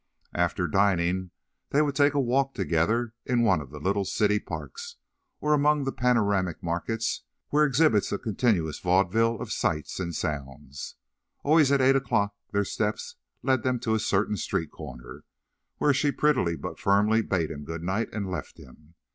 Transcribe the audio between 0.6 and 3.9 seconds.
dining, they would take a walk together in one of the